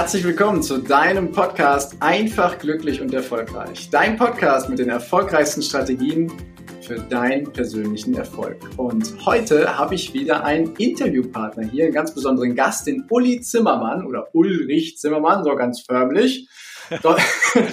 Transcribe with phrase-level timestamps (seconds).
[0.00, 3.90] Herzlich willkommen zu deinem Podcast Einfach, glücklich und erfolgreich.
[3.90, 6.32] Dein Podcast mit den erfolgreichsten Strategien
[6.80, 8.56] für deinen persönlichen Erfolg.
[8.78, 14.06] Und heute habe ich wieder einen Interviewpartner hier, einen ganz besonderen Gast, den Uli Zimmermann
[14.06, 16.48] oder Ulrich Zimmermann, so ganz förmlich.
[17.02, 17.20] Doch,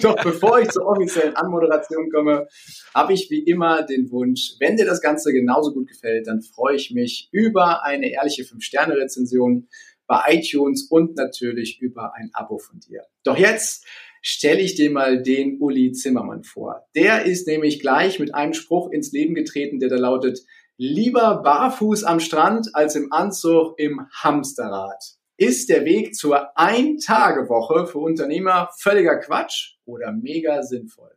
[0.03, 2.47] doch bevor ich zur offiziellen Anmoderation komme,
[2.93, 6.75] habe ich wie immer den Wunsch, wenn dir das Ganze genauso gut gefällt, dann freue
[6.75, 9.67] ich mich über eine ehrliche 5-Sterne-Rezension
[10.07, 13.03] bei iTunes und natürlich über ein Abo von dir.
[13.23, 13.85] Doch jetzt
[14.21, 16.87] stelle ich dir mal den Uli Zimmermann vor.
[16.95, 20.39] Der ist nämlich gleich mit einem Spruch ins Leben getreten, der da lautet,
[20.77, 25.17] lieber barfuß am Strand als im Anzug im Hamsterrad.
[25.37, 31.11] Ist der Weg zur Ein-Tage-Woche für Unternehmer völliger Quatsch oder mega sinnvoll?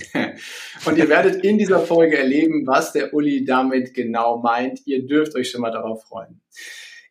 [0.84, 4.86] Und ihr werdet in dieser Folge erleben, was der Uli damit genau meint.
[4.86, 6.40] Ihr dürft euch schon mal darauf freuen.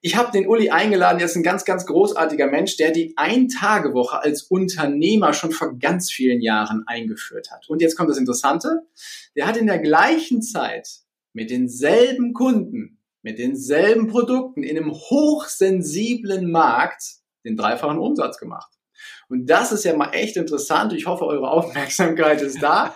[0.01, 4.21] Ich habe den Uli eingeladen, er ist ein ganz, ganz großartiger Mensch, der die Ein-Tage-Woche
[4.21, 7.67] als Unternehmer schon vor ganz vielen Jahren eingeführt hat.
[7.67, 8.83] Und jetzt kommt das Interessante,
[9.35, 10.87] der hat in der gleichen Zeit
[11.33, 17.03] mit denselben Kunden mit denselben Produkten in einem hochsensiblen Markt
[17.43, 18.71] den dreifachen Umsatz gemacht.
[19.27, 20.93] Und das ist ja mal echt interessant.
[20.93, 22.95] Ich hoffe, eure Aufmerksamkeit ist da.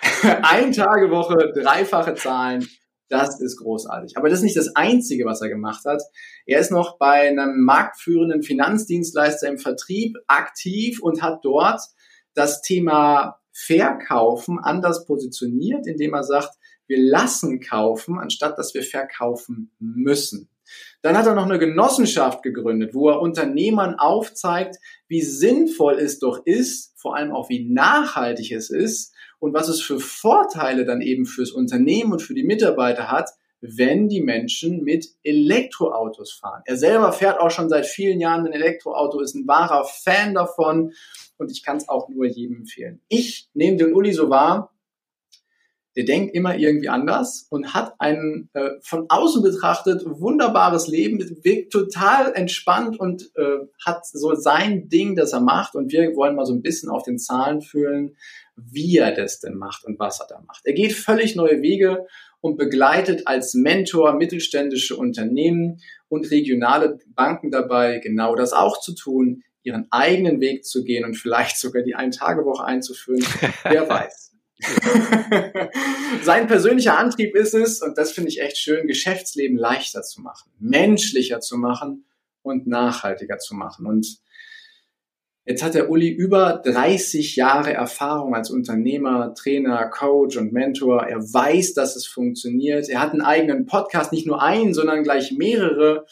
[0.22, 2.66] Ein Tagewoche, dreifache Zahlen.
[3.08, 4.16] Das ist großartig.
[4.16, 6.02] Aber das ist nicht das Einzige, was er gemacht hat.
[6.44, 11.80] Er ist noch bei einem marktführenden Finanzdienstleister im Vertrieb aktiv und hat dort
[12.34, 16.56] das Thema Verkaufen anders positioniert, indem er sagt,
[16.88, 20.50] wir lassen kaufen, anstatt dass wir verkaufen müssen.
[21.02, 24.76] Dann hat er noch eine Genossenschaft gegründet, wo er Unternehmern aufzeigt,
[25.06, 29.80] wie sinnvoll es doch ist, vor allem auch wie nachhaltig es ist und was es
[29.80, 35.06] für Vorteile dann eben fürs Unternehmen und für die Mitarbeiter hat, wenn die Menschen mit
[35.22, 36.62] Elektroautos fahren.
[36.66, 40.92] Er selber fährt auch schon seit vielen Jahren ein Elektroauto, ist ein wahrer Fan davon
[41.38, 43.00] und ich kann es auch nur jedem empfehlen.
[43.08, 44.75] Ich nehme den Uli so wahr,
[45.96, 51.72] der denkt immer irgendwie anders und hat ein äh, von außen betrachtet wunderbares Leben, wirkt
[51.72, 55.74] total entspannt und äh, hat so sein Ding, das er macht.
[55.74, 58.16] Und wir wollen mal so ein bisschen auf den Zahlen fühlen,
[58.56, 60.66] wie er das denn macht und was er da macht.
[60.66, 62.06] Er geht völlig neue Wege
[62.40, 69.42] und begleitet als Mentor mittelständische Unternehmen und regionale Banken dabei, genau das auch zu tun,
[69.62, 73.24] ihren eigenen Weg zu gehen und vielleicht sogar die Ein-Tage-Woche einzuführen.
[73.64, 74.35] Wer weiß.
[76.22, 80.50] Sein persönlicher Antrieb ist es, und das finde ich echt schön, Geschäftsleben leichter zu machen,
[80.58, 82.06] menschlicher zu machen
[82.42, 83.86] und nachhaltiger zu machen.
[83.86, 84.18] Und
[85.44, 91.02] jetzt hat der Uli über 30 Jahre Erfahrung als Unternehmer, Trainer, Coach und Mentor.
[91.02, 92.88] Er weiß, dass es funktioniert.
[92.88, 96.06] Er hat einen eigenen Podcast, nicht nur einen, sondern gleich mehrere,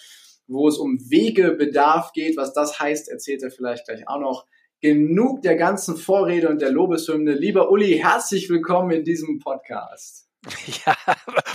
[0.46, 2.36] wo es um Wegebedarf geht.
[2.36, 4.46] Was das heißt, erzählt er vielleicht gleich auch noch
[4.84, 7.32] genug der ganzen Vorrede und der Lobeshymne.
[7.32, 10.28] Lieber Uli, herzlich willkommen in diesem Podcast.
[10.84, 10.94] Ja,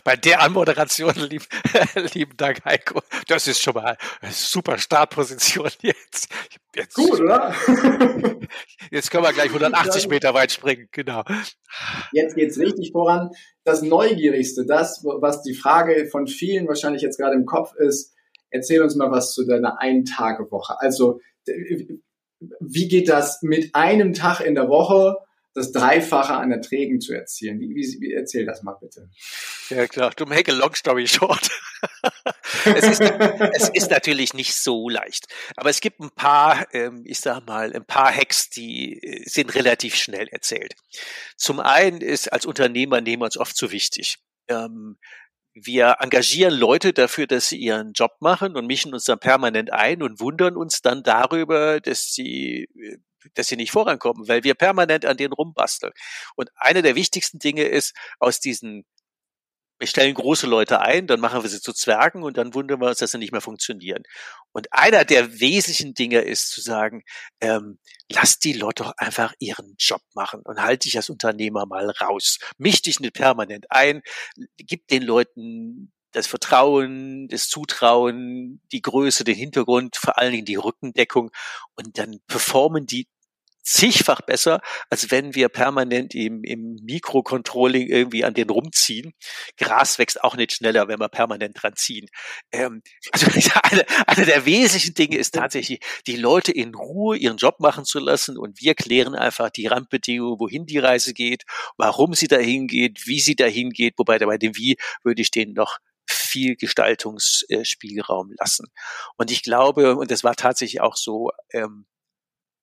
[0.04, 1.44] bei der Anmoderation, lieb,
[2.16, 3.04] lieben Dank, Heiko.
[3.28, 6.28] Das ist schon mal eine super Startposition jetzt.
[6.76, 7.54] jetzt Gut, oder?
[8.90, 11.24] Jetzt können wir gleich 180 Meter weit springen, genau.
[12.12, 13.30] Jetzt geht's richtig voran.
[13.64, 18.16] Das Neugierigste, das, was die Frage von vielen wahrscheinlich jetzt gerade im Kopf ist,
[18.50, 20.80] erzähl uns mal was zu deiner Ein-Tage-Woche.
[20.80, 21.20] Also,
[22.60, 25.18] wie geht das mit einem Tag in der Woche
[25.54, 27.60] das Dreifache an Erträgen zu erzielen?
[27.60, 29.10] Wie, wie, wie erzähl das mal bitte.
[29.70, 31.50] Ja klar, du make a long story short.
[32.66, 37.20] es, ist, es ist natürlich nicht so leicht, aber es gibt ein paar, ähm, ich
[37.20, 40.76] sag mal, ein paar Hacks, die äh, sind relativ schnell erzählt.
[41.38, 44.18] Zum einen ist als Unternehmer nehmen wir uns oft zu wichtig.
[44.48, 44.98] Ähm,
[45.54, 50.02] wir engagieren Leute dafür, dass sie ihren Job machen und mischen uns dann permanent ein
[50.04, 52.68] und wundern uns dann darüber, dass sie
[53.36, 55.92] dass sie nicht vorankommen, weil wir permanent an denen rumbasteln.
[56.36, 58.86] Und eine der wichtigsten Dinge ist, aus diesen
[59.80, 62.90] wir stellen große Leute ein, dann machen wir sie zu Zwergen und dann wundern wir
[62.90, 64.04] uns, dass sie nicht mehr funktionieren.
[64.52, 67.04] Und einer der wesentlichen Dinge ist zu sagen,
[67.40, 67.80] ähm,
[68.12, 72.40] lass die Leute doch einfach ihren Job machen und halt dich als Unternehmer mal raus.
[72.58, 74.02] Misch dich nicht permanent ein,
[74.58, 80.56] gib den Leuten das Vertrauen, das Zutrauen, die Größe, den Hintergrund, vor allen Dingen die
[80.56, 81.32] Rückendeckung
[81.76, 83.08] und dann performen die
[83.70, 89.14] zigfach besser, als wenn wir permanent im, im Mikrocontrolling irgendwie an den rumziehen.
[89.58, 92.08] Gras wächst auch nicht schneller, wenn wir permanent dran ziehen.
[92.52, 92.82] Ähm,
[93.12, 93.28] also
[93.64, 98.00] eine, eine der wesentlichen Dinge ist tatsächlich, die Leute in Ruhe ihren Job machen zu
[98.00, 101.44] lassen und wir klären einfach die Randbedingungen, wohin die Reise geht,
[101.78, 105.54] warum sie dahin geht, wie sie dahin geht, wobei bei dem Wie würde ich denen
[105.54, 105.78] noch
[106.10, 108.68] viel Gestaltungsspielraum lassen.
[109.18, 111.86] Und ich glaube, und das war tatsächlich auch so, ähm,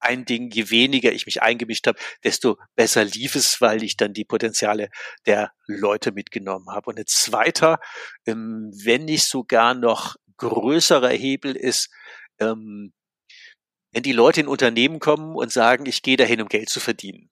[0.07, 4.13] ein Ding, je weniger ich mich eingemischt habe, desto besser lief es, weil ich dann
[4.13, 4.89] die Potenziale
[5.27, 6.91] der Leute mitgenommen habe.
[6.91, 7.79] Und ein zweiter,
[8.27, 11.91] ähm, wenn nicht sogar noch größerer Hebel ist,
[12.39, 12.93] ähm,
[13.93, 17.31] wenn die Leute in Unternehmen kommen und sagen, ich gehe dahin, um Geld zu verdienen.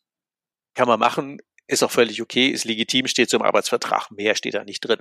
[0.75, 4.55] Kann man machen, ist auch völlig okay, ist legitim, steht so im Arbeitsvertrag, mehr steht
[4.55, 5.00] da nicht drin.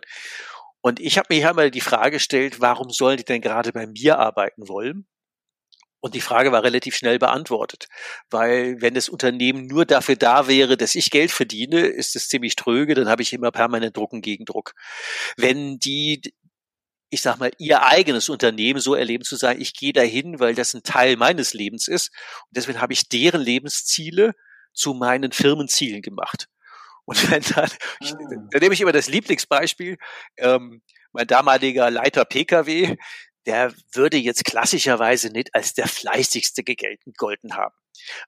[0.82, 3.88] Und ich habe mir hier mal die Frage gestellt, warum sollen die denn gerade bei
[3.88, 5.08] mir arbeiten wollen?
[6.04, 7.88] Und die Frage war relativ schnell beantwortet,
[8.30, 12.58] weil wenn das Unternehmen nur dafür da wäre, dass ich Geld verdiene, ist es ziemlich
[12.58, 14.74] tröge, dann habe ich immer permanent Druck und Gegendruck.
[15.38, 16.22] Wenn die
[17.10, 20.74] ich sag mal, ihr eigenes Unternehmen so erleben zu sagen, ich gehe dahin, weil das
[20.74, 22.10] ein Teil meines Lebens ist.
[22.48, 24.34] Und deswegen habe ich deren Lebensziele
[24.74, 26.48] zu meinen Firmenzielen gemacht.
[27.06, 27.70] Und wenn dann,
[28.02, 28.48] ich, ah.
[28.52, 29.98] da nehme ich immer das Lieblingsbeispiel,
[30.38, 30.82] ähm,
[31.14, 32.98] mein damaliger Leiter PKW,
[33.46, 37.76] der würde jetzt klassischerweise nicht als der fleißigste gegolten haben.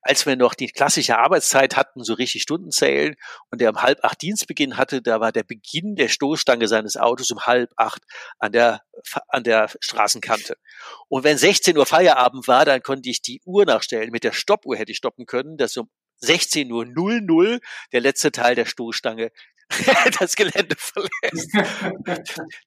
[0.01, 3.15] Als wir noch die klassische Arbeitszeit hatten, so richtig Stunden zählen
[3.50, 7.31] und der um halb acht Dienstbeginn hatte, da war der Beginn der Stoßstange seines Autos
[7.31, 8.03] um halb acht
[8.38, 8.81] an der,
[9.27, 10.57] an der Straßenkante.
[11.07, 14.11] Und wenn 16 Uhr Feierabend war, dann konnte ich die Uhr nachstellen.
[14.11, 17.59] Mit der Stoppuhr hätte ich stoppen können, dass um 16 Uhr 00
[17.91, 19.31] der letzte Teil der Stoßstange
[20.19, 21.53] das Gelände verlässt.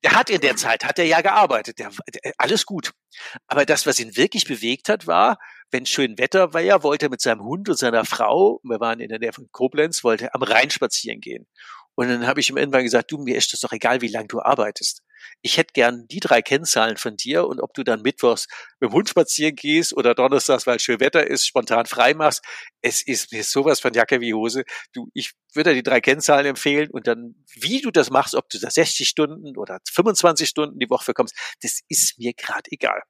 [0.02, 2.92] der hat in der Zeit, hat er ja gearbeitet, der, der, alles gut.
[3.46, 5.38] Aber das, was ihn wirklich bewegt hat, war,
[5.70, 9.00] wenn schön Wetter war, ja, wollte er mit seinem Hund und seiner Frau, wir waren
[9.00, 11.46] in der Nähe von Koblenz, wollte am Rhein spazieren gehen.
[11.94, 14.28] Und dann habe ich ihm irgendwann gesagt, du, mir ist das doch egal, wie lange
[14.28, 15.02] du arbeitest
[15.42, 18.46] ich hätte gern die drei Kennzahlen von dir und ob du dann mittwochs
[18.80, 22.44] mit dem Hund spazieren gehst oder donnerstags, weil schön Wetter ist, spontan frei machst.
[22.82, 24.64] Es ist mir sowas von Jacke wie Hose.
[24.92, 28.48] Du, ich würde dir die drei Kennzahlen empfehlen und dann, wie du das machst, ob
[28.48, 33.02] du da 60 Stunden oder 25 Stunden die Woche bekommst, das ist mir gerade egal.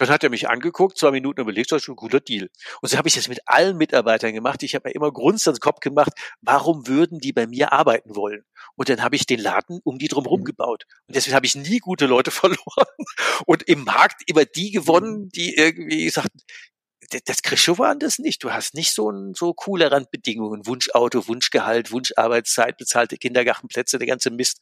[0.00, 2.48] Dann hat er mich angeguckt, zwei Minuten überlegt, das ist ein guter Deal.
[2.80, 4.62] Und so habe ich das mit allen Mitarbeitern gemacht.
[4.62, 8.42] Ich habe mir immer Grundsatz Kopf gemacht, warum würden die bei mir arbeiten wollen?
[8.76, 10.44] Und dann habe ich den Laden um die drumherum mhm.
[10.44, 10.84] gebaut.
[11.06, 12.86] Und deswegen habe ich nie gute Leute verloren
[13.44, 15.28] und im Markt immer die gewonnen, mhm.
[15.28, 16.40] die irgendwie sagten,
[17.26, 18.42] das kriegst du woanders nicht.
[18.42, 24.30] Du hast nicht so, ein, so coole Randbedingungen, Wunschauto, Wunschgehalt, Wunscharbeitszeit, bezahlte Kindergartenplätze, der ganze
[24.30, 24.60] Mist.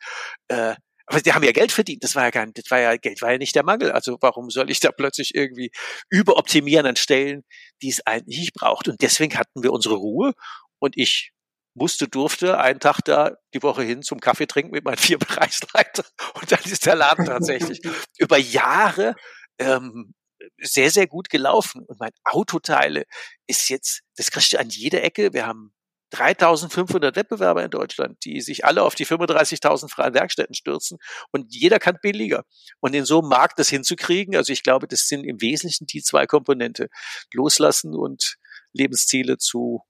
[0.49, 0.75] Äh,
[1.08, 2.05] aber die haben ja Geld verdient.
[2.05, 3.90] Das war ja nicht, das war ja, Geld war ja nicht der Mangel.
[3.93, 5.70] Also warum soll ich da plötzlich irgendwie
[6.10, 7.44] überoptimieren an Stellen,
[7.82, 8.88] die es eigentlich nicht braucht?
[8.88, 10.34] Und deswegen hatten wir unsere Ruhe
[10.78, 11.32] und ich
[11.75, 16.06] musste, durfte einen Tag da die Woche hin zum Kaffee trinken mit meinen vier Bereichsleitern.
[16.34, 17.81] Und dann ist der Laden tatsächlich
[18.19, 19.14] über Jahre
[19.58, 20.14] ähm,
[20.60, 21.84] sehr, sehr gut gelaufen.
[21.87, 23.05] Und mein Autoteile
[23.46, 25.32] ist jetzt, das kriegst du an jeder Ecke.
[25.32, 25.72] Wir haben
[26.10, 30.99] 3500 Wettbewerber in Deutschland, die sich alle auf die 35.000 freien Werkstätten stürzen
[31.31, 32.44] und jeder kann billiger.
[32.81, 36.02] Und in so einem Markt das hinzukriegen, also ich glaube, das sind im Wesentlichen die
[36.02, 36.88] zwei Komponente.
[37.32, 38.37] Loslassen und
[38.72, 39.82] Lebensziele zu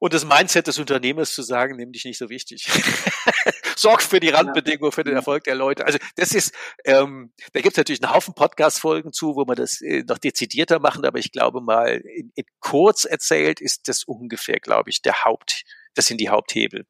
[0.00, 2.66] und das Mindset des Unternehmers zu sagen, nimm dich nicht so wichtig.
[3.76, 5.86] Sorg für die Randbedingungen, für den Erfolg der Leute.
[5.86, 6.54] Also das ist,
[6.84, 10.80] ähm, da gibt es natürlich einen Haufen Podcast-Folgen zu, wo man das äh, noch dezidierter
[10.80, 15.24] machen, aber ich glaube mal, in, in kurz erzählt ist das ungefähr, glaube ich, der
[15.24, 15.64] Haupt,
[15.94, 16.86] das sind die Haupthebel.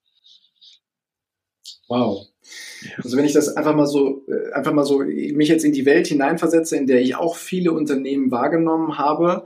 [1.88, 2.29] Wow.
[3.02, 5.85] Also wenn ich das einfach mal so, äh, einfach mal so mich jetzt in die
[5.85, 9.45] Welt hineinversetze, in der ich auch viele Unternehmen wahrgenommen habe,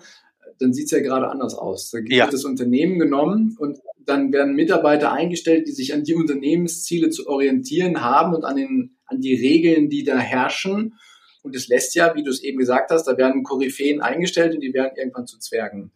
[0.59, 1.91] dann sieht es ja gerade anders aus.
[1.91, 2.25] Da ja.
[2.25, 7.27] wird das Unternehmen genommen und dann werden Mitarbeiter eingestellt, die sich an die Unternehmensziele zu
[7.29, 10.95] orientieren haben und an, den, an die Regeln, die da herrschen.
[11.43, 14.61] Und es lässt ja, wie du es eben gesagt hast, da werden Koryphäen eingestellt und
[14.61, 15.93] die werden irgendwann zu Zwergen.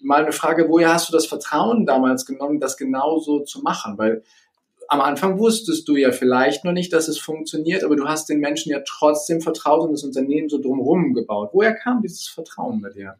[0.00, 3.98] Mal eine Frage, woher hast du das Vertrauen damals genommen, das genau so zu machen?
[3.98, 4.22] Weil
[4.88, 8.40] am Anfang wusstest du ja vielleicht noch nicht, dass es funktioniert, aber du hast den
[8.40, 11.50] Menschen ja trotzdem vertraut und das Unternehmen so drumherum gebaut.
[11.52, 13.18] Woher kam dieses Vertrauen bei dir?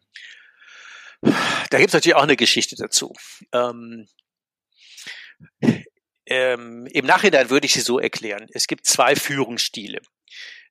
[1.20, 3.12] Da gibt es natürlich auch eine Geschichte dazu.
[3.52, 4.08] Ähm,
[6.26, 8.46] ähm, Im Nachhinein würde ich sie so erklären.
[8.52, 10.00] Es gibt zwei Führungsstile.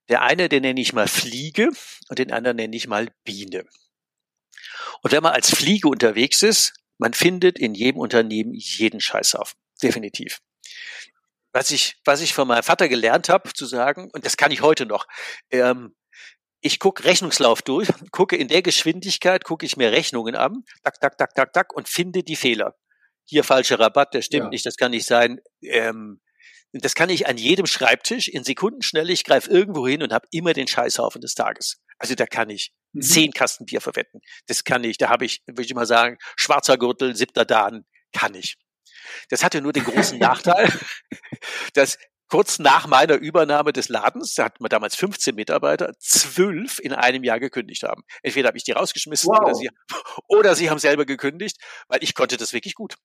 [0.09, 1.69] Der eine, den nenne ich mal Fliege
[2.09, 3.65] und den anderen nenne ich mal Biene.
[5.03, 9.59] Und wenn man als Fliege unterwegs ist, man findet in jedem Unternehmen jeden Scheißhaufen.
[9.83, 10.39] Definitiv
[11.57, 14.61] was ich, was ich von meinem Vater gelernt habe, zu sagen, und das kann ich
[14.61, 15.07] heute noch,
[15.49, 15.95] ähm,
[16.61, 21.17] ich gucke Rechnungslauf durch, gucke in der Geschwindigkeit, gucke ich mir Rechnungen an, tak, tak,
[21.17, 22.75] tak, tak, tak, und finde die Fehler.
[23.25, 24.49] Hier falscher Rabatt, der stimmt ja.
[24.49, 25.41] nicht, das kann nicht sein.
[25.63, 26.21] Ähm,
[26.73, 30.53] das kann ich an jedem Schreibtisch in Sekundenschnelle, ich greife irgendwo hin und habe immer
[30.53, 31.81] den Scheißhaufen des Tages.
[31.97, 33.01] Also da kann ich mhm.
[33.01, 34.21] zehn Kasten Bier verwetten.
[34.45, 38.35] Das kann ich, da habe ich, würde ich mal sagen, schwarzer Gürtel, siebter Dan, kann
[38.35, 38.57] ich.
[39.29, 40.71] Das hatte nur den großen Nachteil,
[41.73, 41.97] dass
[42.29, 47.23] kurz nach meiner Übernahme des Ladens, da hatten wir damals 15 Mitarbeiter, zwölf in einem
[47.23, 48.03] Jahr gekündigt haben.
[48.21, 49.39] Entweder habe ich die rausgeschmissen wow.
[49.39, 49.69] oder, sie,
[50.27, 52.95] oder sie haben selber gekündigt, weil ich konnte das wirklich gut.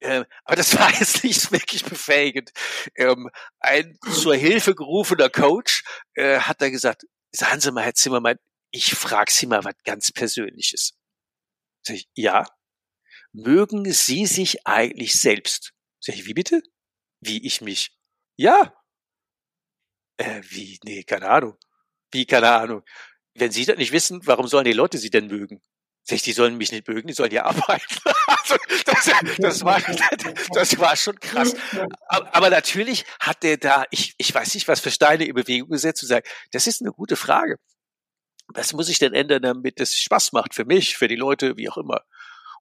[0.00, 2.50] Ähm, aber das war jetzt nicht wirklich befähigend.
[2.94, 5.82] Ähm, ein zur Hilfe gerufener Coach
[6.14, 8.36] äh, hat da gesagt, sagen Sie mal, Herr Zimmermann,
[8.70, 10.92] ich frage Sie mal was ganz Persönliches.
[11.88, 12.44] Ich, ja.
[13.32, 15.72] Mögen Sie sich eigentlich selbst?
[16.00, 16.62] Sag ich, wie bitte?
[17.20, 17.90] Wie ich mich?
[18.36, 18.74] Ja.
[20.16, 20.78] Äh, wie?
[20.84, 21.56] Nee, keine Ahnung.
[22.10, 22.82] Wie, keine Ahnung.
[23.34, 25.60] Wenn Sie das nicht wissen, warum sollen die Leute Sie denn mögen?
[26.08, 27.96] Sag ich, die sollen mich nicht mögen, die sollen ja arbeiten.
[28.26, 28.56] also,
[28.86, 29.78] das, das, war,
[30.54, 31.54] das war schon krass.
[32.08, 36.00] Aber, natürlich hat der da, ich, ich weiß nicht, was für Steine in Bewegung gesetzt,
[36.00, 37.56] zu sagen, das ist eine gute Frage.
[38.54, 41.68] Was muss ich denn ändern, damit es Spaß macht für mich, für die Leute, wie
[41.68, 42.00] auch immer?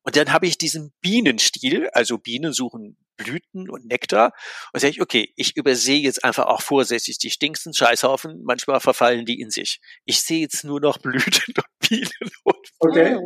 [0.07, 4.31] Und dann habe ich diesen Bienenstil, also Bienen suchen Blüten und Nektar.
[4.71, 8.41] Und sage ich, okay, ich übersehe jetzt einfach auch vorsätzlich die stinksten Scheißhaufen.
[8.45, 9.81] Manchmal verfallen die in sich.
[10.05, 13.17] Ich sehe jetzt nur noch Blüten und Bienen und Okay.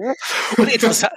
[0.58, 1.12] Und interessant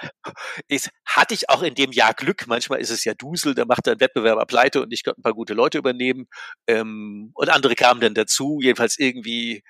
[0.66, 2.46] ist, hatte ich auch in dem Jahr Glück.
[2.48, 5.34] Manchmal ist es ja Dusel, da macht der Wettbewerber pleite und ich konnte ein paar
[5.34, 6.26] gute Leute übernehmen.
[6.66, 8.58] Ähm, und andere kamen dann dazu.
[8.60, 9.62] Jedenfalls irgendwie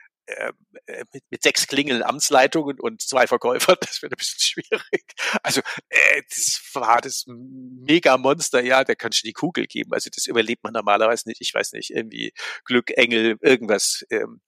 [1.12, 5.04] mit, mit sechs Klingeln Amtsleitungen und zwei Verkäufern, das wird ein bisschen schwierig.
[5.42, 9.92] Also äh, das war das Mega-Monster, ja, da kannst du die Kugel geben.
[9.92, 11.40] Also das überlebt man normalerweise nicht.
[11.40, 12.32] Ich weiß nicht, irgendwie
[12.64, 14.04] Glück, Engel, irgendwas.
[14.10, 14.40] Ähm,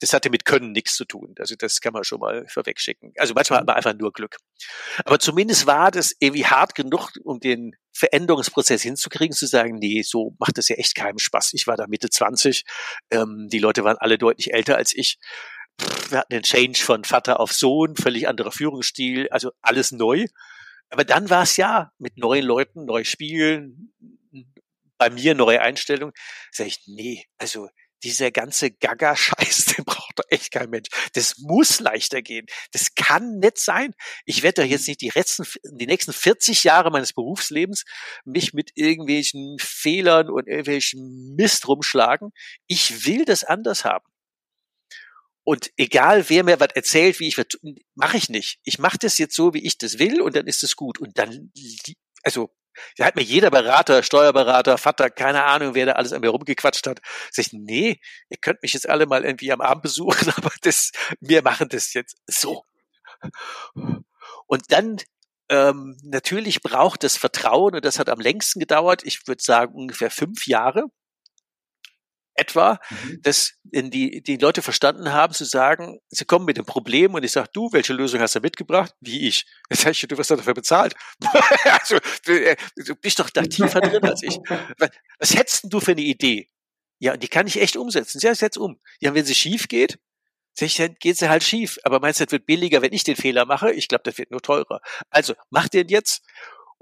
[0.00, 1.34] das hatte mit Können nichts zu tun.
[1.38, 3.12] Also das kann man schon mal vorwegschicken.
[3.16, 4.36] Also manchmal hat man einfach nur Glück.
[5.04, 10.34] Aber zumindest war das irgendwie hart genug, um den Veränderungsprozess hinzukriegen, zu sagen, nee, so
[10.40, 11.52] macht das ja echt keinen Spaß.
[11.54, 12.64] Ich war da Mitte 20,
[13.10, 15.18] ähm, die Leute waren alle deutlich älter als ich.
[16.10, 20.26] wir hatten den Change von Vater auf Sohn, völlig anderer Führungsstil, also alles neu.
[20.90, 23.92] Aber dann war es ja mit neuen Leuten, neu spielen,
[24.98, 26.12] bei mir neue Einstellung.
[26.50, 27.68] Sag ich, nee, also
[28.04, 30.88] dieser ganze Gaga-Scheiß, den braucht doch echt kein Mensch.
[31.14, 32.46] Das muss leichter gehen.
[32.72, 33.94] Das kann nicht sein.
[34.24, 37.84] Ich werde doch jetzt nicht die, letzten, die nächsten 40 Jahre meines Berufslebens
[38.24, 42.30] mich mit irgendwelchen Fehlern und irgendwelchen Mist rumschlagen.
[42.66, 44.06] Ich will das anders haben.
[45.44, 47.46] Und egal, wer mir was erzählt, wie ich was,
[47.94, 48.60] mache ich nicht.
[48.62, 51.00] Ich mache das jetzt so, wie ich das will, und dann ist es gut.
[51.00, 51.52] Und dann,
[52.22, 52.50] also
[52.96, 56.86] da hat mir jeder Berater, Steuerberater, Vater, keine Ahnung, wer da alles an mir rumgequatscht
[56.86, 57.00] hat.
[57.30, 60.92] Sag ich, nee, ihr könnt mich jetzt alle mal irgendwie am Abend besuchen, aber das,
[61.20, 62.64] wir machen das jetzt so.
[64.46, 64.98] Und dann
[65.48, 69.02] ähm, natürlich braucht das Vertrauen und das hat am längsten gedauert.
[69.04, 70.86] Ich würde sagen ungefähr fünf Jahre
[72.34, 73.20] etwa, mhm.
[73.22, 77.32] dass die, die Leute verstanden haben zu sagen, sie kommen mit dem Problem und ich
[77.32, 78.94] sage, du, welche Lösung hast du mitgebracht?
[79.00, 79.46] Wie ich.
[79.70, 80.94] Jetzt sage ich, du wirst dafür bezahlt.
[81.64, 84.36] also, du, äh, du, bist doch da tiefer drin als ich.
[84.78, 86.48] Was, was hättest du für eine Idee?
[86.98, 88.20] Ja, und die kann ich echt umsetzen.
[88.22, 88.80] Ja, setz um.
[89.00, 89.98] Ja, wenn sie schief geht,
[90.58, 91.78] dann geht sie halt schief.
[91.82, 93.72] Aber meinst du, das wird billiger, wenn ich den Fehler mache?
[93.72, 94.80] Ich glaube, das wird nur teurer.
[95.10, 96.22] Also, mach den jetzt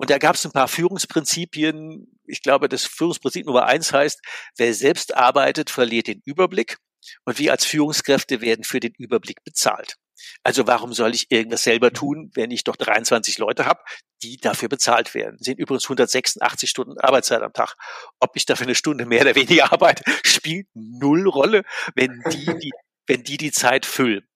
[0.01, 2.07] und da gab es ein paar Führungsprinzipien.
[2.25, 4.23] Ich glaube, das Führungsprinzip Nummer eins heißt,
[4.57, 6.79] wer selbst arbeitet, verliert den Überblick.
[7.27, 9.97] Und wir als Führungskräfte werden für den Überblick bezahlt.
[10.43, 13.83] Also warum soll ich irgendwas selber tun, wenn ich doch 23 Leute habe,
[14.23, 15.37] die dafür bezahlt werden?
[15.39, 17.75] Das sind übrigens 186 Stunden Arbeitszeit am Tag.
[18.21, 21.63] Ob ich dafür eine Stunde mehr oder weniger arbeite, spielt null Rolle,
[21.95, 22.73] wenn die die,
[23.07, 24.27] wenn die, die Zeit füllen.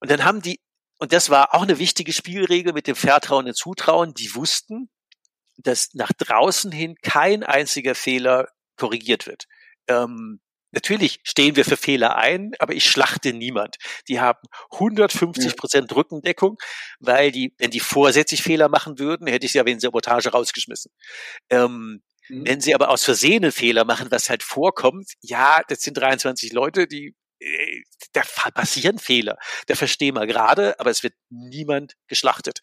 [0.00, 0.60] Und dann haben die
[0.98, 4.14] und das war auch eine wichtige Spielregel mit dem Vertrauen und Zutrauen.
[4.14, 4.88] Die wussten,
[5.56, 9.44] dass nach draußen hin kein einziger Fehler korrigiert wird.
[9.88, 13.76] Ähm, natürlich stehen wir für Fehler ein, aber ich schlachte niemand.
[14.08, 14.40] Die haben
[14.72, 16.58] 150 Prozent Rückendeckung,
[17.00, 20.92] weil die, wenn die vorsätzlich Fehler machen würden, hätte ich sie ja wegen Sabotage rausgeschmissen.
[21.50, 22.46] Ähm, mhm.
[22.46, 26.52] Wenn sie aber aus Versehen einen Fehler machen, was halt vorkommt, ja, das sind 23
[26.52, 27.14] Leute, die
[28.12, 28.22] da
[28.54, 29.36] passieren Fehler.
[29.66, 32.60] Da verstehen wir gerade, aber es wird niemand geschlachtet.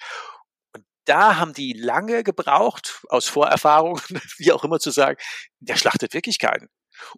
[0.73, 3.99] Und da haben die lange gebraucht, aus Vorerfahrung,
[4.37, 5.17] wie auch immer zu sagen,
[5.59, 6.69] der schlachtet wirklich keinen.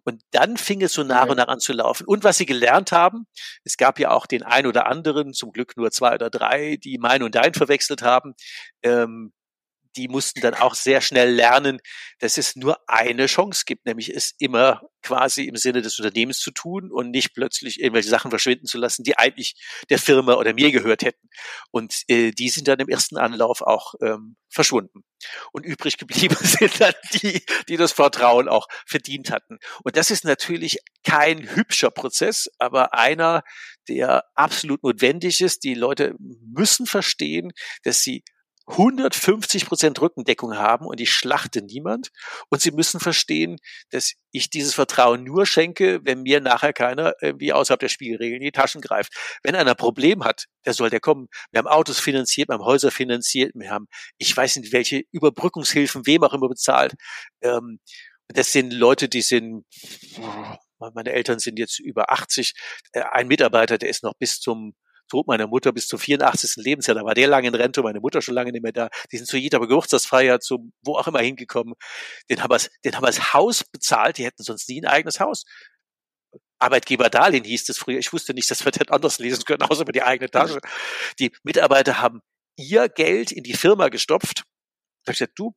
[0.04, 2.06] Und dann fing es so nach und nach an zu laufen.
[2.06, 3.26] Und was sie gelernt haben,
[3.64, 6.98] es gab ja auch den ein oder anderen, zum Glück nur zwei oder drei, die
[6.98, 8.34] mein und dein verwechselt haben.
[8.82, 9.32] Ähm,
[9.96, 11.80] die mussten dann auch sehr schnell lernen,
[12.18, 16.50] dass es nur eine Chance gibt, nämlich es immer quasi im Sinne des Unternehmens zu
[16.50, 19.54] tun und nicht plötzlich irgendwelche Sachen verschwinden zu lassen, die eigentlich
[19.90, 21.28] der Firma oder mir gehört hätten.
[21.70, 25.04] Und äh, die sind dann im ersten Anlauf auch ähm, verschwunden.
[25.52, 29.58] Und übrig geblieben sind dann die, die das Vertrauen auch verdient hatten.
[29.82, 33.42] Und das ist natürlich kein hübscher Prozess, aber einer,
[33.88, 35.64] der absolut notwendig ist.
[35.64, 38.24] Die Leute müssen verstehen, dass sie
[38.66, 42.08] 150 Prozent Rückendeckung haben und ich schlachte niemand.
[42.48, 43.58] Und sie müssen verstehen,
[43.90, 48.46] dass ich dieses Vertrauen nur schenke, wenn mir nachher keiner irgendwie außerhalb der Spielregeln in
[48.46, 49.12] die Taschen greift.
[49.42, 51.28] Wenn einer ein Problem hat, der soll der kommen.
[51.50, 56.06] Wir haben Autos finanziert, wir haben Häuser finanziert, wir haben, ich weiß nicht, welche Überbrückungshilfen,
[56.06, 56.94] wem auch immer bezahlt.
[57.42, 57.80] Ähm,
[58.28, 59.64] das sind Leute, die sind,
[60.78, 62.54] meine Eltern sind jetzt über 80.
[62.92, 64.74] Äh, ein Mitarbeiter, der ist noch bis zum
[65.08, 66.56] Tod meiner Mutter bis zum 84.
[66.56, 66.94] Lebensjahr.
[66.94, 68.88] Da war der lange in Rente, meine Mutter schon lange nicht mehr da.
[69.12, 71.74] Die sind zu jeder Geburtstagsfeier, zum wo auch immer hingekommen.
[72.30, 74.18] Den haben wir den haben wir das Haus bezahlt.
[74.18, 75.44] Die hätten sonst nie ein eigenes Haus.
[76.58, 77.98] Arbeitgeberdarlehen hieß es früher.
[77.98, 80.60] Ich wusste nicht, dass wir das anders lesen können, außer über die eigene Tasche.
[81.18, 82.20] Die Mitarbeiter haben
[82.56, 84.44] ihr Geld in die Firma gestopft.
[85.04, 85.54] Da ich gesagt, du,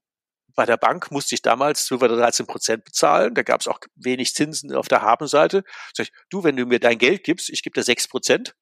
[0.55, 3.35] bei der Bank musste ich damals 12 oder 13 Prozent bezahlen.
[3.35, 5.63] Da gab es auch wenig Zinsen auf der Habenseite.
[5.93, 8.55] Sag ich, du, wenn du mir dein Geld gibst, ich gebe dir 6 Prozent.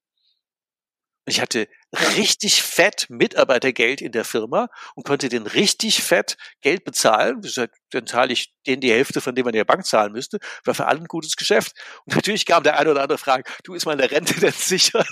[1.26, 1.68] Ich hatte
[2.16, 7.42] richtig fett Mitarbeitergeld in der Firma und konnte den richtig fett Geld bezahlen.
[7.90, 10.38] Dann zahle ich denen die Hälfte von dem man in der Bank zahlen müsste.
[10.64, 11.72] War für alle ein gutes Geschäft.
[12.04, 15.04] Und natürlich kam der eine oder andere Frage, du ist meine Rente denn sicher?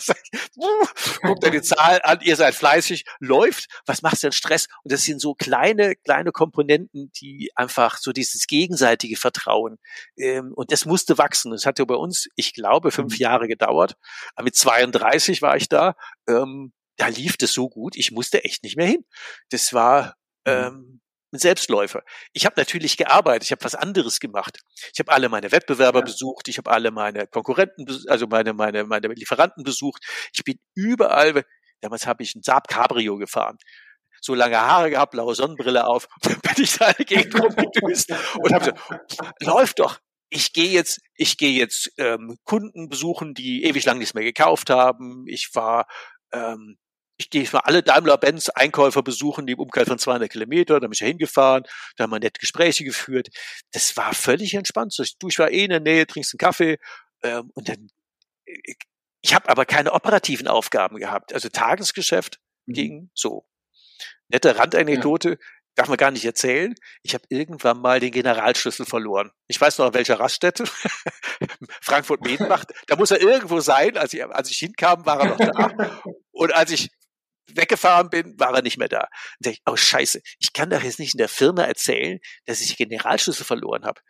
[1.22, 4.66] Guckt dir die Zahl an, ihr seid fleißig, läuft, was machst du denn Stress?
[4.82, 9.78] Und das sind so kleine, kleine Komponenten, die einfach so dieses gegenseitige Vertrauen.
[10.16, 11.52] Ähm, und das musste wachsen.
[11.52, 13.20] Das hatte bei uns, ich glaube, fünf mhm.
[13.20, 13.96] Jahre gedauert.
[14.34, 15.94] Aber mit 32 war ich da.
[16.28, 19.04] Ähm, da lief das so gut, ich musste echt nicht mehr hin.
[19.50, 20.16] Das war
[20.46, 20.52] mhm.
[20.52, 21.00] ähm,
[21.32, 22.02] ein Selbstläufer.
[22.32, 24.60] Ich habe natürlich gearbeitet, ich habe was anderes gemacht.
[24.92, 26.04] Ich habe alle meine Wettbewerber ja.
[26.04, 30.04] besucht, ich habe alle meine Konkurrenten, also meine, meine, meine Lieferanten besucht.
[30.32, 31.44] Ich bin überall,
[31.80, 33.58] damals habe ich ein Saab Cabrio gefahren
[34.24, 39.34] so lange Haare gehabt, blaue Sonnenbrille auf, bin ich da Gegend rumgedüst und habe gesagt,
[39.42, 40.00] läuft doch.
[40.30, 44.70] Ich gehe jetzt, ich gehe jetzt ähm, Kunden besuchen, die ewig lang nichts mehr gekauft
[44.70, 45.26] haben.
[45.28, 45.86] Ich war
[46.34, 46.76] ähm,
[47.16, 50.92] ich gehe mal alle Daimler-Benz Einkäufer besuchen, die im Umkreis von 200 Kilometer, da bin
[50.92, 51.64] ich ja hingefahren,
[51.96, 53.28] da haben wir nette Gespräche geführt.
[53.72, 54.96] Das war völlig entspannt.
[55.20, 56.78] Du, ich war eh in der Nähe, trinkst einen Kaffee
[57.22, 57.88] ähm, und dann,
[58.44, 58.76] ich,
[59.22, 61.32] ich habe aber keine operativen Aufgaben gehabt.
[61.32, 62.72] Also Tagesgeschäft mhm.
[62.72, 63.46] ging so.
[64.28, 65.36] Nette Randanekdote, ja.
[65.74, 66.74] Darf man gar nicht erzählen.
[67.02, 69.30] Ich habe irgendwann mal den Generalschlüssel verloren.
[69.48, 70.64] Ich weiß noch, an welcher Raststätte.
[71.82, 72.64] Frankfurt-Medenbach.
[72.86, 73.96] da muss er irgendwo sein.
[73.96, 76.02] Als ich, als ich hinkam, war er noch da.
[76.32, 76.90] Und als ich
[77.52, 79.08] weggefahren bin, war er nicht mehr da.
[79.38, 82.76] Und ich, oh scheiße, ich kann doch jetzt nicht in der Firma erzählen, dass ich
[82.76, 84.00] die Generalschlüssel verloren habe.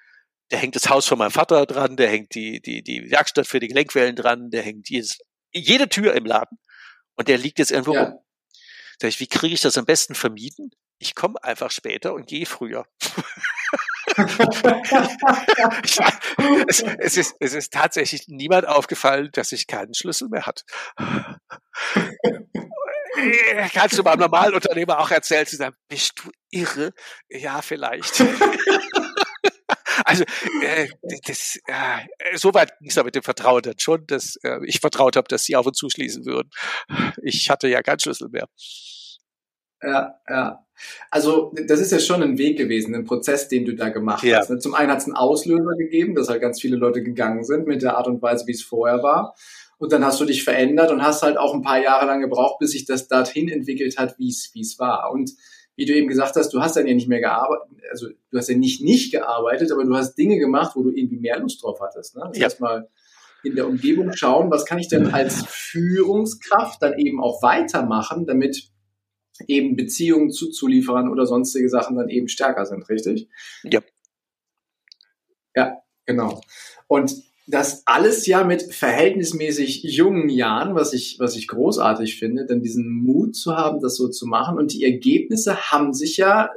[0.51, 3.61] Da hängt das Haus von meinem Vater dran, der hängt die, die, die Werkstatt für
[3.61, 5.19] die Gelenkwellen dran, der hängt jedes,
[5.53, 6.59] jede Tür im Laden
[7.17, 8.05] und der liegt jetzt irgendwo ja.
[8.05, 8.19] rum.
[9.01, 10.71] Sag ich, wie kriege ich das am besten vermieden?
[10.99, 12.87] Ich komme einfach später und gehe früher.
[16.69, 20.65] es, es, ist, es ist tatsächlich niemand aufgefallen, dass ich keinen Schlüssel mehr hat.
[23.73, 26.93] Kannst du beim normalen Unternehmer auch erzählen, zu sagen, bist du irre?
[27.29, 28.21] Ja, vielleicht.
[30.05, 30.25] also
[30.63, 30.89] äh,
[31.27, 35.17] das, äh, soweit ging es aber mit dem Vertrauen dann schon, dass äh, ich vertraut
[35.17, 36.51] habe, dass sie auf und zuschließen würden.
[37.23, 38.49] Ich hatte ja keinen Schlüssel mehr.
[39.85, 40.65] Ja, ja.
[41.11, 44.39] Also das ist ja schon ein Weg gewesen, ein Prozess, den du da gemacht ja.
[44.39, 44.51] hast.
[44.51, 44.59] Ne?
[44.59, 47.83] Zum einen hat es einen Auslöser gegeben, dass halt ganz viele Leute gegangen sind mit
[47.83, 49.35] der Art und Weise, wie es vorher war.
[49.79, 52.59] Und dann hast du dich verändert und hast halt auch ein paar Jahre lang gebraucht,
[52.59, 55.13] bis sich das dorthin entwickelt hat, wie es wie es war.
[55.13, 55.33] Und
[55.77, 58.49] wie du eben gesagt hast, du hast dann ja nicht mehr gearbeitet, also du hast
[58.49, 61.81] ja nicht nicht gearbeitet, aber du hast Dinge gemacht, wo du irgendwie mehr Lust drauf
[61.81, 62.17] hattest.
[62.17, 62.23] Ne?
[62.29, 62.45] Das ja.
[62.47, 62.89] heißt mal
[63.43, 68.71] in der Umgebung schauen, was kann ich denn als Führungskraft dann eben auch weitermachen, damit
[69.47, 73.29] eben Beziehungen zu Zulieferern oder sonstige Sachen dann eben stärker sind, richtig?
[73.65, 73.81] Ja.
[75.55, 76.41] Ja, genau.
[76.89, 77.15] Und
[77.47, 82.89] das alles ja mit verhältnismäßig jungen Jahren, was ich, was ich großartig finde, denn diesen
[82.89, 84.57] Mut zu haben, das so zu machen.
[84.59, 86.51] Und die Ergebnisse haben sich ja,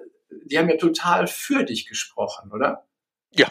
[0.46, 2.88] die haben ja total für dich gesprochen, oder?
[3.36, 3.50] Ja,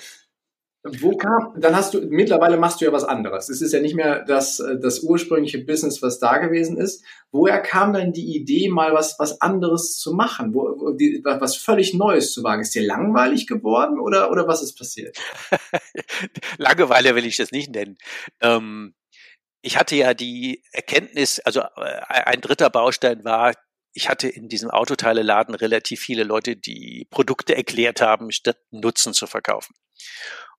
[1.00, 3.48] wo kam, dann hast du, mittlerweile machst du ja was anderes.
[3.48, 7.04] Es ist ja nicht mehr das, das ursprüngliche Business, was da gewesen ist.
[7.30, 10.54] Woher kam dann die Idee, mal was, was anderes zu machen?
[10.54, 12.62] Wo die, was völlig Neues zu wagen?
[12.62, 15.16] Ist dir langweilig geworden oder, oder was ist passiert?
[16.58, 17.98] Langeweile will ich das nicht nennen.
[18.40, 18.94] Ähm,
[19.62, 23.52] ich hatte ja die Erkenntnis, also äh, ein dritter Baustein war,
[23.96, 29.26] ich hatte in diesem Autoteileladen relativ viele Leute, die Produkte erklärt haben, statt Nutzen zu
[29.26, 29.74] verkaufen.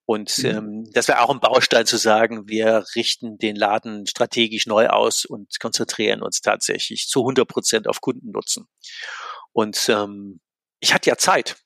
[0.08, 0.46] Und mhm.
[0.46, 5.26] ähm, das wäre auch ein Baustein zu sagen, wir richten den Laden strategisch neu aus
[5.26, 8.68] und konzentrieren uns tatsächlich zu 100 Prozent auf Kundennutzen.
[9.52, 10.40] Und ähm,
[10.80, 11.58] ich hatte ja Zeit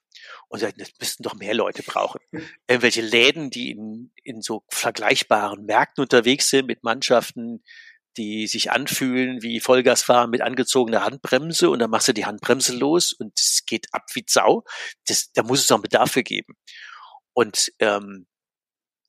[0.48, 2.20] und das müssten doch mehr Leute brauchen.
[2.68, 7.64] Irgendwelche Läden, die in, in so vergleichbaren Märkten unterwegs sind mit Mannschaften,
[8.18, 13.14] die sich anfühlen wie Vollgasfahren mit angezogener Handbremse und dann machst du die Handbremse los
[13.14, 14.64] und es geht ab wie Sau.
[15.06, 16.56] Das, da muss es auch einen Bedarf für geben.
[17.34, 18.26] Und ähm,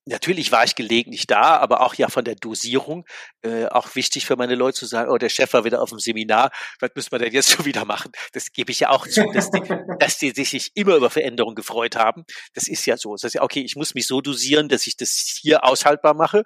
[0.05, 3.07] Natürlich war ich gelegentlich da, aber auch ja von der Dosierung
[3.43, 6.01] äh, auch wichtig für meine Leute zu sagen, oh, der Chef war wieder auf dem
[6.01, 8.11] Seminar, was müssen wir denn jetzt schon wieder machen?
[8.33, 9.61] Das gebe ich ja auch zu, dass die,
[10.01, 12.25] dass die sich immer über Veränderungen gefreut haben.
[12.55, 13.13] Das ist ja so.
[13.13, 16.43] Das heißt, okay, ich muss mich so dosieren, dass ich das hier aushaltbar mache.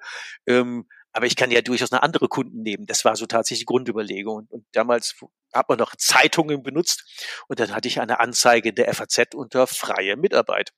[0.47, 2.85] Ähm, aber ich kann ja durchaus eine andere Kunden nehmen.
[2.85, 4.49] Das war so tatsächlich die Grundüberlegung.
[4.51, 5.17] Und damals
[5.55, 7.05] hat man noch Zeitungen benutzt
[7.49, 10.73] und dann hatte ich eine Anzeige in der FAZ unter freie Mitarbeit.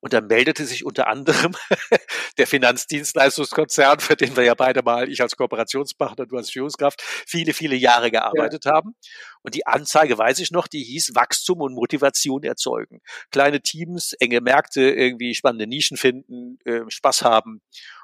[0.00, 1.54] Und dann meldete sich unter anderem
[2.38, 7.52] der Finanzdienstleistungskonzern, für den wir ja beide mal, ich als Kooperationspartner, du als Führungskraft, viele,
[7.52, 8.72] viele Jahre gearbeitet ja.
[8.72, 8.94] haben.
[9.42, 13.00] Und die Anzeige, weiß ich noch, die hieß Wachstum und Motivation erzeugen.
[13.30, 17.62] Kleine Teams, enge Märkte, irgendwie spannende Nischen finden, äh, Spaß haben.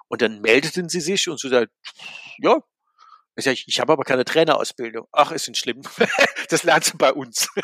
[0.09, 1.73] Und dann meldeten sie sich und so sagt,
[2.39, 2.63] ja,
[3.37, 5.09] ich, sag, ich habe aber keine Trainerausbildung.
[5.13, 5.83] Ach, ist nicht schlimm.
[6.49, 7.49] das lernst du bei uns.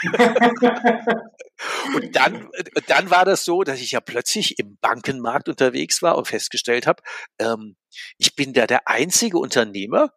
[1.95, 2.49] und dann,
[2.89, 7.03] dann war das so, dass ich ja plötzlich im Bankenmarkt unterwegs war und festgestellt habe,
[7.39, 7.77] ähm,
[8.19, 10.13] ich bin da der einzige Unternehmer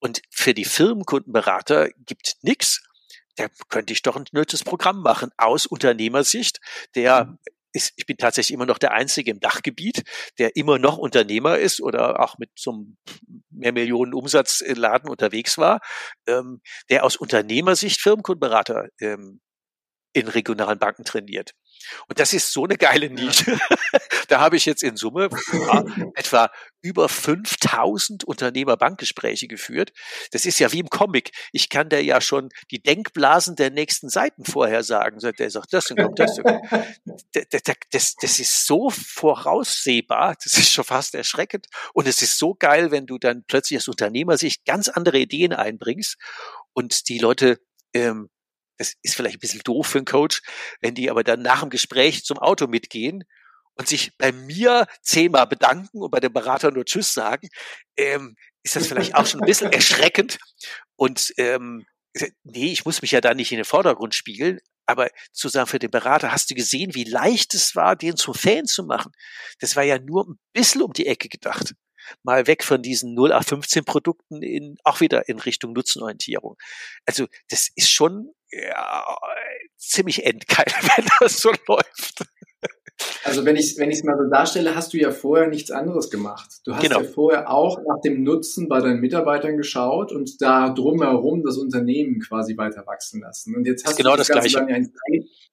[0.00, 2.82] und für die Firmenkundenberater gibt nichts.
[3.36, 6.60] Da könnte ich doch ein nötiges Programm machen aus Unternehmersicht,
[6.94, 7.36] der
[7.74, 10.02] ist, ich bin tatsächlich immer noch der Einzige im Dachgebiet,
[10.38, 12.96] der immer noch Unternehmer ist oder auch mit so einem
[13.50, 15.80] mehr Millionen Umsatzladen unterwegs war,
[16.26, 19.40] ähm, der aus Unternehmersicht Firmenkundenberater ähm,
[20.12, 21.52] in regionalen Banken trainiert.
[22.08, 23.58] Und das ist so eine geile Nische.
[24.28, 25.28] da habe ich jetzt in Summe
[26.14, 26.50] etwa
[26.82, 29.92] über 5000 Unternehmerbankgespräche geführt.
[30.32, 31.32] Das ist ja wie im Comic.
[31.52, 35.18] Ich kann da ja schon die Denkblasen der nächsten Seiten vorher sagen.
[35.38, 36.60] Der sagt, das kommt, das kommt.
[37.32, 40.36] Das, das, das ist so voraussehbar.
[40.42, 41.66] Das ist schon fast erschreckend.
[41.94, 45.52] Und es ist so geil, wenn du dann plötzlich als Unternehmer sich ganz andere Ideen
[45.54, 46.18] einbringst
[46.74, 47.60] und die Leute
[47.94, 48.28] ähm,
[48.78, 50.42] das ist vielleicht ein bisschen doof für einen Coach,
[50.80, 53.24] wenn die aber dann nach dem Gespräch zum Auto mitgehen
[53.74, 57.48] und sich bei mir zehnmal bedanken und bei dem Berater nur Tschüss sagen,
[57.96, 60.38] ähm, ist das vielleicht auch schon ein bisschen erschreckend.
[60.96, 61.84] Und ähm,
[62.44, 65.78] nee, ich muss mich ja da nicht in den Vordergrund spiegeln, aber zu sagen für
[65.78, 69.12] den Berater, hast du gesehen, wie leicht es war, den zum Fan zu machen?
[69.58, 71.74] Das war ja nur ein bisschen um die Ecke gedacht
[72.22, 76.56] mal weg von diesen 0815 Produkten in, auch wieder in Richtung Nutzenorientierung.
[77.06, 79.04] Also das ist schon ja,
[79.76, 82.24] ziemlich endgeil, wenn das so läuft.
[83.24, 86.48] Also wenn ich wenn es mal so darstelle, hast du ja vorher nichts anderes gemacht.
[86.64, 87.00] Du hast genau.
[87.00, 92.20] ja vorher auch nach dem Nutzen bei deinen Mitarbeitern geschaut und da drumherum das Unternehmen
[92.20, 93.56] quasi weiter wachsen lassen.
[93.56, 94.90] Und jetzt hast genau du das, das Ganze dann ja ins,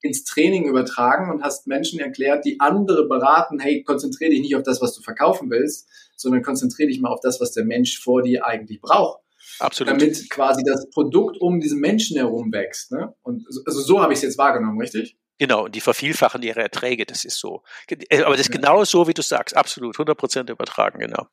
[0.02, 4.62] ins, Training übertragen und hast Menschen erklärt, die andere beraten, hey, konzentriere dich nicht auf
[4.62, 8.22] das, was du verkaufen willst, sondern konzentriere dich mal auf das, was der Mensch vor
[8.22, 9.21] dir eigentlich braucht.
[9.58, 9.92] Absolut.
[9.92, 12.92] Damit quasi das Produkt um diesen Menschen herum wächst.
[12.92, 13.14] Ne?
[13.22, 15.16] Und also so habe ich es jetzt wahrgenommen, richtig?
[15.38, 17.62] Genau, und die vervielfachen ihre Erträge, das ist so.
[17.88, 21.26] Äh, aber das ist genau so, wie du sagst, absolut, 100 Prozent übertragen, genau.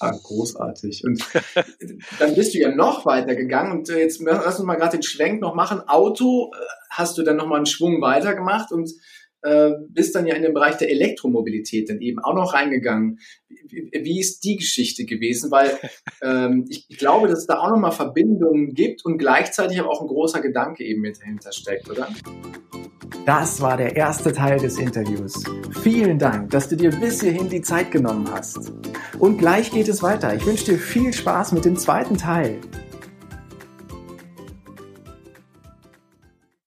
[0.00, 1.04] Ah, großartig.
[1.04, 1.22] Und
[2.18, 5.02] dann bist du ja noch weiter gegangen und äh, jetzt lass uns mal gerade den
[5.02, 5.86] Schwenk noch machen.
[5.88, 6.58] Auto äh,
[6.90, 8.90] hast du dann nochmal einen Schwung weitergemacht und
[9.42, 13.18] äh, bist dann ja in den Bereich der Elektromobilität dann eben auch noch reingegangen.
[13.48, 15.50] Wie, wie ist die Geschichte gewesen?
[15.50, 15.78] Weil
[16.22, 20.00] ähm, ich, ich glaube, dass es da auch nochmal Verbindungen gibt und gleichzeitig aber auch
[20.00, 22.08] ein großer Gedanke eben mit dahinter steckt, oder?
[23.26, 25.44] Das war der erste Teil des Interviews.
[25.82, 28.72] Vielen Dank, dass du dir bis hierhin die Zeit genommen hast.
[29.18, 30.34] Und gleich geht es weiter.
[30.34, 32.58] Ich wünsche dir viel Spaß mit dem zweiten Teil.